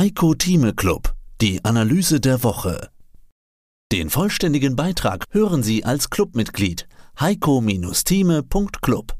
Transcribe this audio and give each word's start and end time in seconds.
Heiko 0.00 0.32
Thieme 0.32 0.72
Club, 0.72 1.12
die 1.42 1.62
Analyse 1.62 2.20
der 2.20 2.42
Woche. 2.42 2.88
Den 3.92 4.08
vollständigen 4.08 4.74
Beitrag 4.74 5.26
hören 5.30 5.62
Sie 5.62 5.84
als 5.84 6.08
Clubmitglied 6.08 6.88
heiko-thieme.club. 7.20 9.14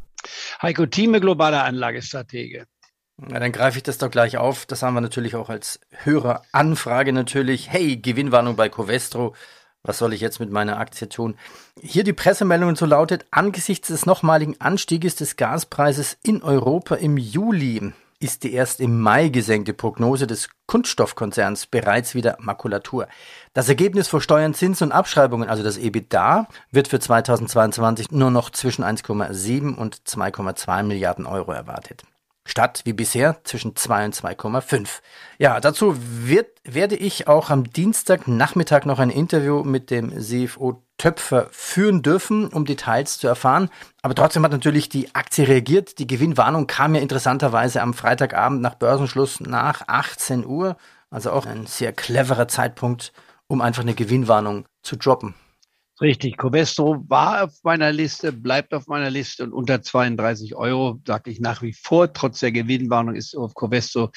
Heiko 0.63 0.87
Thieme, 0.87 1.21
globaler 1.21 1.65
Anlagestratege. 1.65 2.65
Ja, 3.29 3.39
dann 3.39 3.53
greife 3.53 3.77
ich 3.77 3.83
das 3.83 3.99
doch 3.99 4.11
gleich 4.11 4.39
auf. 4.39 4.65
Das 4.65 4.83
haben 4.83 4.95
wir 4.95 5.03
natürlich 5.03 5.37
auch 5.37 5.51
als 5.51 5.81
Höreranfrage 5.91 7.13
natürlich. 7.13 7.69
Hey, 7.69 7.99
Gewinnwarnung 7.99 8.57
bei 8.57 8.71
Covestro. 8.71 9.35
Was 9.83 9.99
soll 9.99 10.15
ich 10.15 10.23
jetzt 10.23 10.41
mit 10.41 10.51
meiner 10.51 10.79
Aktie 10.79 11.11
tun? 11.11 11.37
Hier 11.79 12.05
die 12.05 12.15
Pressemeldung 12.15 12.75
so 12.75 12.87
lautet, 12.87 13.27
angesichts 13.31 13.89
des 13.89 14.07
nochmaligen 14.07 14.59
Anstieges 14.63 15.15
des 15.15 15.37
Gaspreises 15.37 16.17
in 16.23 16.43
Europa 16.43 16.95
im 16.95 17.19
Juli 17.19 17.93
ist 18.21 18.45
die 18.45 18.53
erst 18.53 18.81
im 18.81 19.01
Mai 19.01 19.29
gesenkte 19.29 19.73
Prognose 19.73 20.27
des 20.27 20.51
Kunststoffkonzerns 20.67 21.67
bereits 21.67 22.15
wieder 22.15 22.37
Makulatur. 22.39 23.09
Das 23.55 23.69
Ergebnis 23.69 24.09
vor 24.09 24.21
Steuern, 24.21 24.55
Zins 24.55 24.83
und 24.83 24.93
Abschreibungen, 24.93 25.49
also 25.49 25.63
das 25.63 25.79
EBITDA, 25.79 26.47
wird 26.71 26.89
für 26.89 27.01
2022 27.01 28.11
nur 28.11 28.31
noch 28.31 28.51
zwischen 28.51 28.85
1,7 28.85 29.75
und 29.75 29.97
2,2 29.97 30.83
Milliarden 30.83 31.27
Euro 31.27 31.53
erwartet 31.53 32.05
statt 32.51 32.83
wie 32.85 32.93
bisher 32.93 33.43
zwischen 33.45 33.77
2 33.77 34.07
und 34.07 34.15
2,5. 34.15 35.01
Ja, 35.39 35.61
dazu 35.61 35.97
wird, 35.99 36.49
werde 36.65 36.97
ich 36.97 37.29
auch 37.29 37.51
am 37.51 37.71
Dienstagnachmittag 37.73 38.85
noch 38.85 38.99
ein 38.99 39.11
Interview 39.11 39.63
mit 39.63 39.91
dem 39.91 40.13
CFO 40.21 40.83
Töpfer 40.99 41.47
führen 41.51 42.03
dürfen, 42.03 42.49
um 42.49 42.67
Details 42.67 43.19
zu 43.19 43.27
erfahren. 43.27 43.71
Aber 44.03 44.15
trotzdem 44.15 44.45
hat 44.45 44.53
natürlich 44.53 44.91
die 44.91 45.15
Aktie 45.15 45.49
reagiert. 45.49 45.99
Die 45.99 46.07
Gewinnwarnung 46.07 46.67
kam 46.67 46.95
ja 46.95 47.01
interessanterweise 47.01 47.81
am 47.81 47.95
Freitagabend 47.95 48.61
nach 48.61 48.75
Börsenschluss 48.75 49.41
nach 49.41 49.83
18 49.87 50.45
Uhr. 50.45 50.77
Also 51.09 51.33
auch 51.33 51.47
ein 51.47 51.67
sehr 51.67 51.95
cleverer 51.95 52.49
Zeitpunkt, 52.49 53.15
um 53.47 53.63
einfach 53.63 53.83
eine 53.83 53.95
Gewinnwarnung 53.95 54.67
zu 54.83 54.97
droppen. 54.97 55.35
Richtig, 56.03 56.39
Covestro 56.39 57.05
war 57.09 57.45
auf 57.45 57.59
meiner 57.63 57.93
Liste, 57.93 58.33
bleibt 58.33 58.73
auf 58.73 58.87
meiner 58.87 59.11
Liste 59.11 59.45
und 59.45 59.53
unter 59.53 59.83
32 59.83 60.55
Euro, 60.55 60.99
sage 61.07 61.31
ich 61.31 61.41
nach 61.41 61.61
wie 61.61 61.75
vor, 61.75 62.11
trotz 62.15 62.41
der 62.41 62.53
Gewinnwarnung 62.53 63.15
ist 63.15 63.37
auf 63.37 63.53
Covestro 63.53 64.11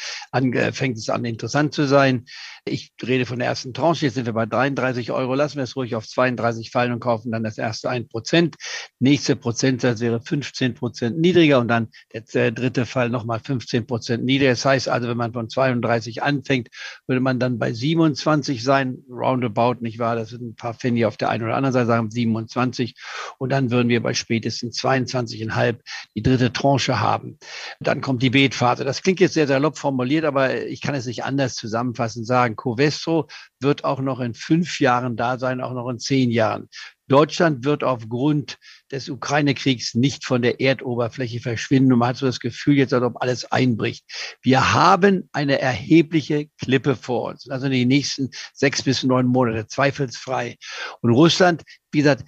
fängt 0.72 0.98
es 0.98 1.10
an 1.10 1.26
interessant 1.26 1.74
zu 1.74 1.86
sein. 1.86 2.24
Ich 2.64 2.94
rede 3.06 3.26
von 3.26 3.40
der 3.40 3.50
ersten 3.50 3.74
Tranche, 3.74 4.06
jetzt 4.06 4.14
sind 4.14 4.26
wir 4.26 4.32
bei 4.32 4.46
33 4.46 5.12
Euro, 5.12 5.36
lassen 5.36 5.58
wir 5.58 5.66
es 5.66 5.76
ruhig 5.76 5.96
auf 5.96 6.08
32 6.08 6.72
fallen 6.72 6.94
und 6.94 7.02
kaufen 7.02 7.34
dann 7.34 7.44
das 7.44 7.58
erste 7.58 7.90
1 7.90 8.08
Prozent. 8.08 8.56
Nächste 9.00 9.36
Prozentsatz 9.36 10.00
wäre 10.00 10.22
15 10.22 10.76
Prozent 10.76 11.20
niedriger 11.20 11.60
und 11.60 11.68
dann 11.68 11.90
der 12.34 12.52
dritte 12.52 12.86
Fall 12.86 13.10
nochmal 13.10 13.42
15 13.42 13.86
Prozent 13.86 14.24
niedriger. 14.24 14.52
Das 14.52 14.64
heißt 14.64 14.88
also, 14.88 15.10
wenn 15.10 15.18
man 15.18 15.34
von 15.34 15.50
32 15.50 16.24
anfängt, 16.24 16.70
würde 17.08 17.20
man 17.20 17.40
dann 17.40 17.60
bei 17.60 17.74
27 17.74 18.64
sein, 18.64 19.00
roundabout, 19.24 19.82
nicht 19.82 20.00
wahr? 20.00 20.16
Das 20.16 20.30
sind 20.30 20.42
ein 20.44 20.56
paar 20.56 20.74
Pfennig 20.74 21.06
auf 21.06 21.18
der 21.18 21.30
einen 21.30 21.44
oder 21.44 21.56
anderen 21.56 21.74
Seite, 21.74 21.88
sagen 21.88 22.12
27 22.12 22.96
und 23.38 23.52
dann 23.52 23.72
würden 23.72 23.90
wir 23.90 24.02
bei 24.04 24.14
spätestens 24.14 24.80
22,5 24.80 25.78
die 26.16 26.22
dritte 26.22 26.54
Tranche 26.54 27.00
haben. 27.00 27.38
Dann 27.80 28.02
kommt 28.02 28.22
die 28.22 28.30
Betphase. 28.30 28.84
Das 28.84 29.02
klingt 29.02 29.20
jetzt 29.20 29.34
sehr 29.34 29.48
salopp 29.48 29.78
formuliert, 29.78 30.26
aber 30.26 30.66
ich 30.66 30.82
kann 30.82 30.96
es 30.96 31.06
nicht 31.06 31.24
anders 31.24 31.56
zusammenfassen 31.56 32.26
sagen, 32.26 32.56
Covestro 32.56 33.28
wird 33.60 33.84
auch 33.84 34.00
noch 34.00 34.20
in 34.20 34.34
fünf 34.34 34.80
Jahren 34.80 35.16
da 35.16 35.40
sein, 35.40 35.62
auch 35.62 35.74
noch 35.74 35.90
in 35.90 36.00
zehn 36.00 36.30
Jahren. 36.30 36.70
Deutschland 37.14 37.64
wird 37.64 37.84
aufgrund 37.84 38.58
des 38.92 39.08
Ukraine-Kriegs 39.08 39.94
nicht 39.94 40.26
von 40.26 40.42
der 40.42 40.60
Erdoberfläche 40.60 41.40
verschwinden. 41.40 41.94
Und 41.94 42.00
man 42.00 42.10
hat 42.10 42.18
so 42.18 42.26
das 42.26 42.40
Gefühl 42.40 42.78
jetzt, 42.78 42.92
als 42.92 43.04
ob 43.04 43.22
alles 43.22 43.52
einbricht. 43.52 44.04
Wir 44.42 44.74
haben 44.74 45.30
eine 45.32 45.62
erhebliche 45.62 46.48
Klippe 46.60 46.96
vor 46.96 47.30
uns. 47.30 47.48
Also 47.52 47.68
in 47.68 47.72
den 47.72 47.88
nächsten 47.88 48.32
sechs 48.54 48.82
bis 48.82 49.04
neun 49.04 49.28
Monate, 49.28 49.68
zweifelsfrei. 49.68 50.58
Und 51.02 51.12
Russland, 51.12 51.62
wie 51.92 52.00
gesagt, 52.00 52.24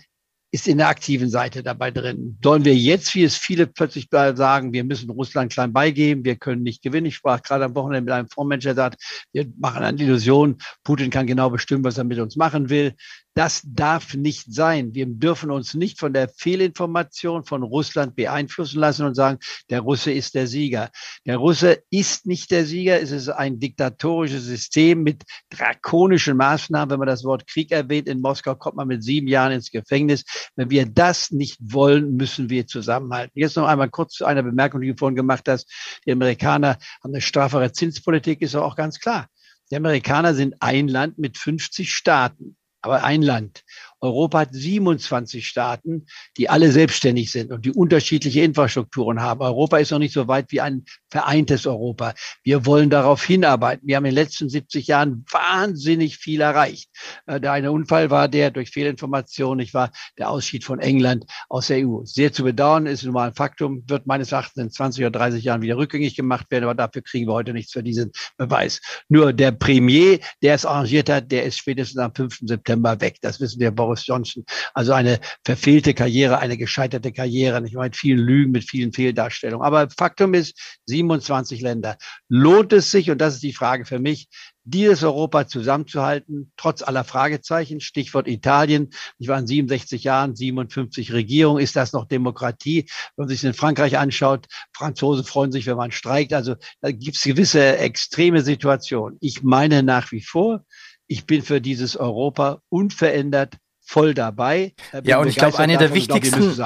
ist 0.52 0.68
in 0.70 0.78
der 0.78 0.88
aktiven 0.88 1.30
Seite 1.30 1.64
dabei 1.64 1.92
drin. 1.92 2.38
Sollen 2.42 2.64
wir 2.64 2.76
jetzt, 2.76 3.14
wie 3.14 3.24
es 3.24 3.36
viele 3.36 3.68
plötzlich 3.68 4.08
sagen, 4.12 4.72
wir 4.72 4.86
müssen 4.86 5.10
Russland 5.10 5.52
klein 5.52 5.74
beigeben, 5.74 6.24
wir 6.24 6.38
können 6.38 6.64
nicht 6.64 6.82
gewinnen. 6.82 7.08
Ich 7.08 7.16
sprach 7.16 7.42
gerade 7.42 7.66
am 7.66 7.76
Wochenende 7.76 8.02
mit 8.04 8.14
einem 8.14 8.30
Fondsmanager, 8.30 8.74
der 8.74 8.84
sagt, 8.84 9.28
wir 9.34 9.52
machen 9.58 9.84
eine 9.84 10.02
Illusion, 10.02 10.58
Putin 10.86 11.10
kann 11.10 11.28
genau 11.28 11.50
bestimmen, 11.50 11.84
was 11.84 11.98
er 11.98 12.06
mit 12.06 12.20
uns 12.20 12.38
machen 12.38 12.70
will. 12.70 12.94
Das 13.38 13.64
darf 13.66 14.14
nicht 14.14 14.54
sein. 14.54 14.96
Wir 14.96 15.06
dürfen 15.08 15.52
uns 15.52 15.74
nicht 15.74 16.00
von 16.00 16.14
der 16.14 16.30
Fehlinformation 16.30 17.44
von 17.44 17.64
Russland 17.64 18.16
beeinflussen 18.16 18.80
lassen 18.80 19.06
und 19.06 19.14
sagen, 19.14 19.40
der 19.70 19.82
Russe 19.82 20.14
ist 20.14 20.36
der 20.36 20.48
Sieger. 20.48 20.90
Der 21.26 21.36
Russe 21.36 21.84
ist 21.90 22.28
nicht 22.28 22.50
der 22.50 22.66
Sieger. 22.66 23.02
Es 23.02 23.12
ist 23.12 23.28
ein 23.28 23.60
diktatorisches 23.60 24.46
System 24.46 25.04
mit 25.04 25.24
drakonischen 25.50 26.38
Maßnahmen. 26.38 26.90
Wenn 26.90 27.00
man 27.00 27.10
das 27.10 27.26
Wort 27.26 27.46
Krieg 27.46 27.72
erwähnt, 27.72 28.08
in 28.08 28.22
Moskau 28.22 28.56
kommt 28.56 28.78
man 28.78 28.88
mit 28.88 29.04
sieben 29.04 29.28
Jahren 29.28 29.52
ins 29.52 29.70
Gefängnis. 29.70 30.24
Wenn 30.56 30.70
wir 30.70 30.86
das 30.86 31.32
nicht 31.32 31.58
wollen, 31.60 32.16
müssen 32.16 32.50
wir 32.50 32.68
zusammenhalten. 32.68 33.38
Jetzt 33.38 33.58
noch 33.58 33.68
einmal 33.68 33.90
kurz 33.90 34.14
zu 34.14 34.24
einer 34.24 34.44
Bemerkung, 34.44 34.80
die 34.80 34.94
du 34.94 34.98
vorhin 34.98 35.18
gemacht 35.18 35.50
hast. 35.50 35.70
Die 36.06 36.14
Amerikaner 36.14 36.78
haben 37.04 37.14
eine 37.14 37.20
straffere 37.20 37.74
Zinspolitik, 37.74 38.42
ist 38.42 38.56
auch 38.56 38.78
ganz 38.78 39.02
klar. 39.02 39.28
Die 39.72 39.76
Amerikaner 39.76 40.34
sind 40.36 40.56
ein 40.62 40.88
Land 40.88 41.18
mit 41.18 41.38
50 41.38 41.94
Staaten 41.94 42.56
aber 42.86 43.04
ein 43.04 43.22
Land. 43.24 43.64
Europa 44.06 44.40
hat 44.40 44.54
27 44.54 45.46
Staaten, 45.46 46.06
die 46.38 46.50
alle 46.50 46.72
selbstständig 46.72 47.32
sind 47.32 47.52
und 47.52 47.66
die 47.66 47.72
unterschiedliche 47.72 48.42
Infrastrukturen 48.42 49.22
haben. 49.22 49.42
Europa 49.42 49.78
ist 49.78 49.92
noch 49.92 50.00
nicht 50.00 50.14
so 50.14 50.28
weit 50.28 50.52
wie 50.52 50.62
ein 50.62 50.86
vereintes 51.10 51.66
Europa. 51.66 52.14
Wir 52.44 52.66
wollen 52.66 52.90
darauf 52.90 53.24
hinarbeiten. 53.24 53.88
Wir 53.88 53.96
haben 53.96 54.06
in 54.06 54.12
den 54.12 54.24
letzten 54.24 54.50
70 54.50 54.88
Jahren 54.88 55.26
wahnsinnig 55.32 56.18
viel 56.18 56.42
erreicht. 56.42 56.90
Äh, 57.26 57.40
der 57.40 57.52
eine 57.52 57.72
Unfall 57.72 58.10
war 58.10 58.28
der 58.28 58.52
durch 58.52 58.72
Fehlinformation, 58.72 59.60
ich 59.60 59.74
war 59.74 59.92
der 60.18 60.30
Ausschied 60.30 60.64
von 60.64 60.80
England 60.80 61.26
aus 61.50 61.68
der 61.68 61.88
EU. 61.88 62.04
Sehr 62.04 62.32
zu 62.32 62.44
bedauern, 62.44 62.86
ist 62.86 63.04
nun 63.04 63.14
mal 63.14 63.30
ein 63.30 63.36
Faktum, 63.36 63.84
wird 63.88 64.06
meines 64.08 64.32
Erachtens 64.32 64.64
in 64.64 64.72
20 64.72 65.06
oder 65.06 65.20
30 65.20 65.44
Jahren 65.44 65.62
wieder 65.62 65.78
rückgängig 65.78 66.16
gemacht 66.16 66.52
werden, 66.52 66.66
aber 66.66 66.76
dafür 66.76 67.02
kriegen 67.02 67.28
wir 67.28 67.34
heute 67.34 67.54
nichts 67.54 67.72
für 67.72 67.84
diesen 67.84 68.12
Beweis. 68.38 68.82
Nur 69.10 69.34
der 69.34 69.52
Premier, 69.52 70.20
der 70.42 70.56
es 70.56 70.66
arrangiert 70.66 71.10
hat, 71.10 71.32
der 71.32 71.46
ist 71.46 71.58
spätestens 71.58 72.00
am 72.00 72.14
5. 72.14 72.40
September 72.42 73.00
weg. 73.02 73.18
Das 73.22 73.40
wissen 73.40 73.60
wir, 73.60 73.72
Boris 73.72 73.95
Boris 73.96 74.06
Johnson. 74.06 74.46
Also 74.74 74.94
eine 74.94 75.20
verfehlte 75.44 75.94
Karriere, 75.94 76.40
eine 76.40 76.58
gescheiterte 76.58 77.12
Karriere, 77.12 77.62
nicht 77.62 77.76
mit 77.76 77.96
vielen 77.96 78.20
Lügen, 78.20 78.52
mit 78.52 78.70
vielen 78.70 78.94
Fehldarstellungen. 78.94 79.66
Aber 79.66 79.90
Faktum 79.90 80.34
ist, 80.34 80.80
27 80.86 81.62
Länder. 81.62 81.98
Lohnt 82.28 82.74
es 82.74 82.92
sich, 82.92 83.10
und 83.10 83.20
das 83.20 83.36
ist 83.36 83.44
die 83.44 83.54
Frage 83.54 83.86
für 83.86 84.00
mich, 84.00 84.28
dieses 84.68 85.04
Europa 85.04 85.48
zusammenzuhalten, 85.48 86.52
trotz 86.58 86.82
aller 86.82 87.04
Fragezeichen. 87.04 87.80
Stichwort 87.80 88.28
Italien. 88.28 88.90
Ich 89.20 89.28
war 89.28 89.38
in 89.38 89.46
67 89.46 90.04
Jahren, 90.04 90.36
57 90.36 91.14
Regierung. 91.14 91.60
Ist 91.60 91.76
das 91.76 91.94
noch 91.94 92.06
Demokratie? 92.06 92.86
Wenn 93.16 93.26
man 93.26 93.30
sich 93.30 93.44
in 93.44 93.54
Frankreich 93.54 93.98
anschaut, 93.98 94.48
Franzosen 94.74 95.24
freuen 95.24 95.52
sich, 95.52 95.68
wenn 95.68 95.78
man 95.78 95.92
streikt. 95.92 96.34
Also 96.34 96.56
da 96.82 96.92
gibt 96.92 97.16
es 97.16 97.22
gewisse 97.22 97.78
extreme 97.78 98.42
Situationen. 98.42 99.18
Ich 99.22 99.44
meine 99.44 99.84
nach 99.84 100.12
wie 100.12 100.22
vor, 100.22 100.66
ich 101.08 101.26
bin 101.26 101.44
für 101.44 101.62
dieses 101.62 101.96
Europa 101.96 102.62
unverändert 102.70 103.58
voll 103.86 104.16
dabei. 104.16 104.74
Ja, 105.04 105.20
und 105.20 105.28
ich 105.28 105.36
glaube, 105.36 105.60
eine 105.60 105.78
der 105.78 105.94
wichtigsten, 105.94 106.60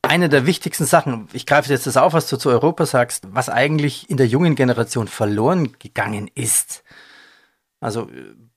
eine 0.00 0.28
der 0.30 0.46
wichtigsten 0.46 0.86
Sachen, 0.86 1.28
ich 1.34 1.44
greife 1.44 1.70
jetzt 1.70 1.86
das 1.86 1.98
auf, 1.98 2.14
was 2.14 2.28
du 2.28 2.38
zu 2.38 2.48
Europa 2.48 2.86
sagst, 2.86 3.28
was 3.30 3.50
eigentlich 3.50 4.08
in 4.08 4.16
der 4.16 4.26
jungen 4.26 4.54
Generation 4.54 5.06
verloren 5.06 5.78
gegangen 5.78 6.30
ist. 6.34 6.82
Also 7.78 8.08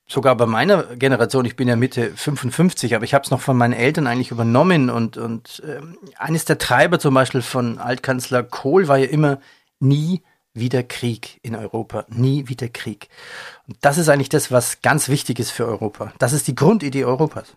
sogar 0.07 0.35
bei 0.37 0.45
meiner 0.45 0.83
Generation, 0.95 1.43
ich 1.43 1.57
bin 1.57 1.67
ja 1.67 1.75
Mitte 1.75 2.11
55, 2.15 2.95
aber 2.95 3.03
ich 3.03 3.13
habe 3.13 3.25
es 3.25 3.31
noch 3.31 3.41
von 3.41 3.57
meinen 3.57 3.73
Eltern 3.73 4.07
eigentlich 4.07 4.31
übernommen 4.31 4.89
und, 4.89 5.17
und 5.17 5.61
äh, 5.65 5.81
eines 6.17 6.45
der 6.45 6.57
Treiber 6.57 6.99
zum 6.99 7.13
Beispiel 7.13 7.41
von 7.41 7.79
Altkanzler 7.79 8.43
Kohl 8.43 8.87
war 8.87 8.97
ja 8.97 9.07
immer 9.07 9.39
nie 9.79 10.23
wieder 10.53 10.83
Krieg 10.83 11.39
in 11.41 11.53
Europa, 11.53 12.05
nie 12.07 12.47
wieder 12.47 12.69
Krieg. 12.69 13.09
Und 13.67 13.77
das 13.81 13.97
ist 13.97 14.07
eigentlich 14.07 14.29
das, 14.29 14.51
was 14.51 14.81
ganz 14.81 15.09
wichtig 15.09 15.37
ist 15.39 15.51
für 15.51 15.65
Europa. 15.65 16.13
Das 16.17 16.31
ist 16.31 16.47
die 16.47 16.55
Grundidee 16.55 17.03
Europas 17.03 17.55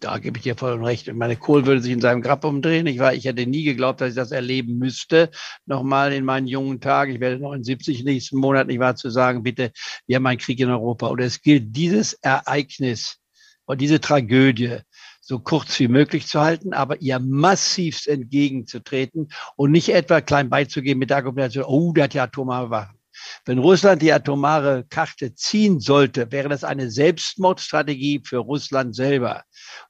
da 0.00 0.18
gebe 0.18 0.38
ich 0.38 0.44
dir 0.44 0.56
voll 0.56 0.82
recht. 0.84 1.12
Meine 1.12 1.36
Kohl 1.36 1.66
würde 1.66 1.82
sich 1.82 1.92
in 1.92 2.00
seinem 2.00 2.22
Grab 2.22 2.44
umdrehen. 2.44 2.86
Ich 2.86 2.98
war, 2.98 3.14
ich 3.14 3.24
hätte 3.24 3.46
nie 3.46 3.64
geglaubt, 3.64 4.00
dass 4.00 4.10
ich 4.10 4.14
das 4.14 4.30
erleben 4.30 4.78
müsste. 4.78 5.30
Nochmal 5.66 6.12
in 6.12 6.24
meinen 6.24 6.46
jungen 6.46 6.80
Tagen. 6.80 7.12
Ich 7.12 7.20
werde 7.20 7.38
79 7.38 8.04
nächsten 8.04 8.38
Monat 8.38 8.66
nicht 8.68 8.80
wahr 8.80 8.96
zu 8.96 9.10
sagen, 9.10 9.42
bitte, 9.42 9.72
wir 10.06 10.16
haben 10.16 10.26
einen 10.26 10.38
Krieg 10.38 10.60
in 10.60 10.70
Europa. 10.70 11.08
Und 11.08 11.20
es 11.20 11.42
gilt, 11.42 11.76
dieses 11.76 12.14
Ereignis 12.14 13.18
und 13.66 13.80
diese 13.80 14.00
Tragödie 14.00 14.78
so 15.20 15.38
kurz 15.38 15.78
wie 15.78 15.88
möglich 15.88 16.26
zu 16.26 16.40
halten, 16.40 16.72
aber 16.72 17.02
ihr 17.02 17.18
massivst 17.18 18.08
entgegenzutreten 18.08 19.28
und 19.56 19.72
nicht 19.72 19.90
etwa 19.90 20.22
klein 20.22 20.48
beizugeben 20.48 21.00
mit 21.00 21.10
der 21.10 21.18
Argumentation, 21.18 21.64
oh, 21.64 21.92
der 21.92 22.04
hat 22.04 22.14
ja 22.14 22.24
atomare 22.24 22.70
Waffen. 22.70 22.98
Wenn 23.44 23.58
Russland 23.58 24.02
die 24.02 24.12
atomare 24.12 24.84
Karte 24.88 25.34
ziehen 25.34 25.80
sollte, 25.80 26.30
wäre 26.32 26.48
das 26.48 26.64
eine 26.64 26.90
Selbstmordstrategie 26.90 28.22
für 28.24 28.38
Russland 28.38 28.94
selber. 28.94 29.44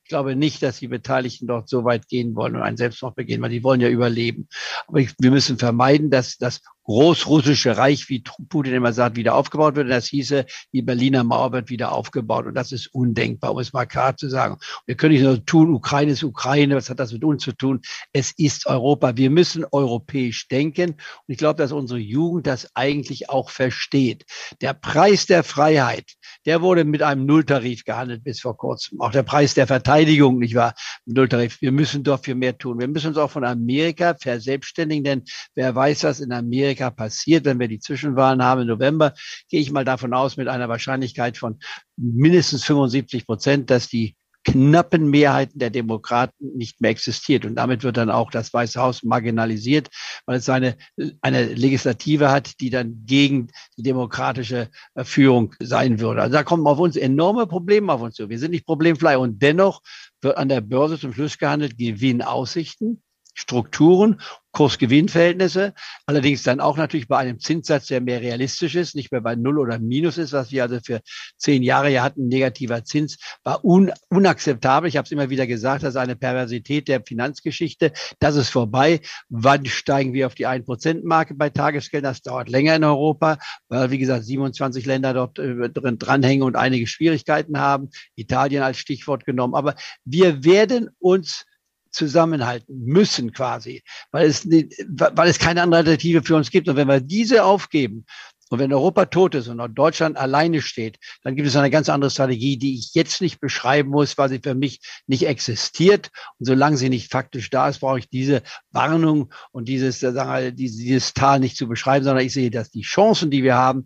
Ich 0.09 0.11
glaube 0.11 0.37
nicht, 0.37 0.63
dass 0.63 0.79
die 0.79 0.89
Beteiligten 0.89 1.47
dort 1.47 1.69
so 1.69 1.85
weit 1.85 2.09
gehen 2.09 2.35
wollen 2.35 2.57
und 2.57 2.63
einen 2.63 2.79
Selbstmord 2.79 3.15
begehen, 3.15 3.43
weil 3.43 3.51
die 3.51 3.63
wollen 3.63 3.83
ja 3.83 3.91
überleben. 3.91 4.49
Aber 4.87 5.01
wir 5.01 5.31
müssen 5.31 5.59
vermeiden, 5.59 6.09
dass 6.09 6.39
das 6.39 6.63
großrussische 6.89 7.77
Reich, 7.77 8.09
wie 8.09 8.25
Putin 8.49 8.73
immer 8.73 8.95
sagt, 8.95 9.17
wieder 9.17 9.35
aufgebaut 9.35 9.77
wird. 9.77 9.85
Und 9.85 9.91
das 9.91 10.07
hieße, 10.07 10.47
die 10.73 10.81
Berliner 10.81 11.23
Mauer 11.23 11.53
wird 11.53 11.69
wieder 11.69 11.93
aufgebaut. 11.93 12.47
Und 12.47 12.55
das 12.55 12.73
ist 12.73 12.87
undenkbar, 12.95 13.53
um 13.53 13.59
es 13.59 13.75
mal 13.75 13.85
klar 13.85 14.17
zu 14.17 14.31
sagen. 14.31 14.57
Wir 14.87 14.95
können 14.95 15.13
nicht 15.13 15.23
nur 15.23 15.45
tun, 15.45 15.75
Ukraine 15.75 16.13
ist 16.13 16.25
Ukraine, 16.25 16.77
was 16.77 16.89
hat 16.89 16.99
das 16.99 17.13
mit 17.13 17.25
uns 17.25 17.43
zu 17.43 17.53
tun? 17.53 17.83
Es 18.15 18.33
ist 18.39 18.67
Europa. 18.67 19.19
Wir 19.19 19.29
müssen 19.29 19.67
europäisch 19.71 20.49
denken. 20.49 20.93
Und 20.93 20.99
ich 21.27 21.37
glaube, 21.37 21.59
dass 21.59 21.73
unsere 21.73 22.01
Jugend 22.01 22.47
das 22.47 22.75
eigentlich 22.75 23.29
auch 23.29 23.51
versteht. 23.51 24.25
Der 24.63 24.73
Preis 24.73 25.27
der 25.27 25.45
Freiheit, 25.45 26.15
der 26.47 26.63
wurde 26.63 26.85
mit 26.85 27.03
einem 27.03 27.27
Nulltarif 27.27 27.85
gehandelt 27.85 28.25
bis 28.25 28.41
vor 28.41 28.57
kurzem. 28.57 29.03
Auch 29.03 29.13
der 29.13 29.25
Preis 29.25 29.53
der 29.53 29.67
Verteidigung, 29.99 30.39
nicht 30.39 30.55
wahr? 30.55 30.75
Nulltarif. 31.07 31.61
Wir 31.61 31.73
müssen 31.73 32.05
dafür 32.05 32.37
mehr 32.37 32.57
tun. 32.57 32.79
Wir 32.79 32.87
müssen 32.87 33.09
uns 33.09 33.17
auch 33.17 33.33
von 33.33 33.43
Amerika 33.45 34.15
verselbstständigen, 34.15 35.03
denn 35.03 35.25
wer 35.57 35.75
weiß, 35.75 36.05
was 36.05 36.21
in 36.21 36.31
Amerika 36.31 36.91
passiert, 36.91 37.45
wenn 37.45 37.59
wir 37.59 37.67
die 37.67 37.81
Zwischenwahlen 37.81 38.45
haben 38.45 38.61
im 38.61 38.69
November, 38.69 39.15
gehe 39.49 39.61
ich 39.61 39.73
mal 39.73 39.85
davon 39.85 40.15
aus, 40.15 40.37
mit 40.37 40.47
einer 40.47 40.69
Wahrscheinlichkeit 40.69 41.37
von 41.37 41.59
mindestens 41.97 42.65
75 42.65 43.27
Prozent, 43.27 43.71
dass 43.71 43.89
die 43.89 44.15
knappen 44.45 45.11
Mehrheiten 45.11 45.59
der 45.59 45.71
Demokraten 45.71 46.57
nicht 46.57 46.81
mehr 46.81 46.91
existiert. 46.91 47.45
Und 47.45 47.57
damit 47.57 47.83
wird 47.83 47.97
dann 47.97 48.11
auch 48.11 48.31
das 48.31 48.53
Weiße 48.53 48.81
Haus 48.81 49.03
marginalisiert, 49.03 49.89
weil 50.27 50.39
es 50.39 50.49
eine, 50.49 50.77
eine 51.21 51.47
Legislative 51.47 52.31
hat, 52.31 52.61
die 52.61 52.71
dann 52.71 53.03
gegen 53.05 53.49
die 53.77 53.83
demokratische 53.83 54.69
Führung 54.97 55.55
sein 55.61 56.01
würde. 56.01 56.23
Also 56.23 56.35
da 56.35 56.45
kommen 56.45 56.67
auf 56.67 56.79
uns 56.79 56.97
enorme 56.97 57.47
Probleme 57.47 57.93
auf 57.93 58.01
uns 58.01 58.15
zu. 58.15 58.29
Wir 58.29 58.39
sind 58.39 58.53
nicht 58.53 58.67
problemfrei 58.67 59.19
und 59.19 59.43
dennoch 59.43 59.83
wird 60.21 60.37
an 60.37 60.49
der 60.49 60.61
Börse 60.61 60.99
zum 60.99 61.13
Schluss 61.13 61.39
gehandelt, 61.39 61.79
Gewinnaussichten 61.79 63.03
Strukturen, 63.39 64.21
Kurs-Gewinn-Verhältnisse, 64.51 65.75
allerdings 66.07 66.43
dann 66.43 66.59
auch 66.59 66.77
natürlich 66.77 67.07
bei 67.07 67.19
einem 67.19 67.39
Zinssatz, 67.39 67.87
der 67.87 68.01
mehr 68.01 68.21
realistisch 68.21 68.75
ist, 68.75 68.97
nicht 68.97 69.13
mehr 69.13 69.21
bei 69.21 69.37
Null 69.37 69.61
oder 69.61 69.79
Minus 69.79 70.19
ist, 70.19 70.33
was 70.33 70.51
wir 70.51 70.65
also 70.65 70.81
für 70.83 71.01
zehn 71.37 71.63
Jahre 71.63 71.89
ja 71.91 72.03
hatten, 72.03 72.27
negativer 72.27 72.83
Zins, 72.83 73.19
war 73.45 73.65
un 73.65 73.93
unakzeptabel. 74.09 74.89
Ich 74.89 74.97
habe 74.97 75.07
es 75.07 75.13
immer 75.13 75.31
wieder 75.31 75.47
gesagt, 75.47 75.85
das 75.85 75.91
ist 75.91 75.97
eine 75.97 76.17
Perversität 76.17 76.89
der 76.89 77.01
Finanzgeschichte. 77.07 77.93
Das 78.19 78.35
ist 78.35 78.51
vorbei. 78.51 79.01
Wann 79.29 79.65
steigen 79.67 80.15
wir 80.15 80.27
auf 80.27 80.35
die 80.35 80.49
1%-Marke 80.49 81.35
bei 81.35 81.51
Tagesgeldern? 81.51 82.11
Das 82.11 82.23
dauert 82.23 82.49
länger 82.49 82.75
in 82.75 82.83
Europa, 82.83 83.39
weil, 83.69 83.93
wie 83.93 83.99
gesagt, 83.99 84.25
27 84.25 84.85
Länder 84.85 85.15
dort 85.15 85.39
äh, 85.39 85.71
drin 85.71 85.99
dranhängen 85.99 86.43
und 86.43 86.57
einige 86.57 86.89
Schwierigkeiten 86.89 87.61
haben. 87.61 87.91
Italien 88.17 88.65
als 88.65 88.79
Stichwort 88.79 89.25
genommen. 89.25 89.55
Aber 89.55 89.77
wir 90.05 90.43
werden 90.43 90.91
uns 90.99 91.45
zusammenhalten 91.91 92.85
müssen 92.85 93.33
quasi, 93.33 93.83
weil 94.11 94.27
es, 94.27 94.47
weil 94.47 95.29
es 95.29 95.39
keine 95.39 95.63
andere 95.63 95.79
Alternative 95.79 96.23
für 96.23 96.37
uns 96.37 96.51
gibt. 96.51 96.69
Und 96.69 96.77
wenn 96.77 96.89
wir 96.89 97.01
diese 97.01 97.45
aufgeben 97.45 98.05
und 98.51 98.59
wenn 98.59 98.73
Europa 98.73 99.07
tot 99.07 99.35
ist 99.35 99.49
und 99.49 99.75
Deutschland 99.75 100.17
alleine 100.17 100.63
steht, 100.63 100.99
dann 101.23 101.37
gibt 101.37 101.49
es 101.49 101.57
eine 101.57 101.71
ganz 101.71 101.89
andere 101.89 102.11
Strategie, 102.11 102.57
die 102.57 102.75
ich 102.75 102.95
jetzt 102.95 103.21
nicht 103.21 103.41
beschreiben 103.41 103.91
muss, 103.91 104.17
weil 104.17 104.31
sie 104.31 104.41
für 104.43 104.55
mich 104.55 104.81
nicht 105.07 105.27
existiert. 105.27 106.11
Und 106.39 106.47
solange 106.47 106.77
sie 106.77 106.89
nicht 106.89 107.11
faktisch 107.11 107.51
da 107.51 107.69
ist, 107.69 107.81
brauche 107.81 107.99
ich 107.99 108.09
diese 108.09 108.43
Warnung 108.71 109.33
und 109.53 109.69
dieses, 109.69 110.01
sagen 110.01 110.45
wir, 110.45 110.53
dieses 110.53 111.13
Tal 111.13 111.41
nicht 111.41 111.57
zu 111.57 111.69
beschreiben, 111.69 112.05
sondern 112.05 112.25
ich 112.25 112.33
sehe, 112.33 112.51
dass 112.51 112.71
die 112.71 112.83
Chancen, 112.83 113.31
die 113.31 113.43
wir 113.43 113.57
haben, 113.57 113.85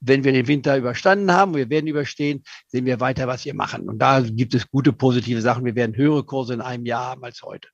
wenn 0.00 0.24
wir 0.24 0.32
den 0.32 0.46
Winter 0.46 0.76
überstanden 0.76 1.32
haben, 1.32 1.54
wir 1.54 1.70
werden 1.70 1.86
überstehen, 1.86 2.42
sehen 2.68 2.86
wir 2.86 3.00
weiter, 3.00 3.26
was 3.26 3.44
wir 3.44 3.54
machen. 3.54 3.88
Und 3.88 3.98
da 3.98 4.20
gibt 4.20 4.54
es 4.54 4.70
gute 4.70 4.92
positive 4.92 5.40
Sachen. 5.40 5.64
Wir 5.64 5.74
werden 5.74 5.96
höhere 5.96 6.24
Kurse 6.24 6.54
in 6.54 6.60
einem 6.60 6.86
Jahr 6.86 7.06
haben 7.06 7.24
als 7.24 7.42
heute. 7.42 7.68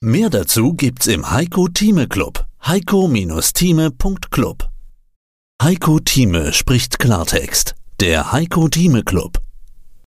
Mehr 0.00 0.30
dazu 0.30 0.74
gibt's 0.74 1.06
im 1.06 1.30
Heiko 1.30 1.68
Thieme 1.68 2.06
Club. 2.06 2.46
Heiko-Thieme.club. 2.64 4.70
Heiko 5.62 6.00
Thieme 6.00 6.52
spricht 6.52 6.98
Klartext. 6.98 7.74
Der 8.00 8.32
Heiko 8.32 8.68
Thieme 8.68 9.04
Club. 9.04 9.45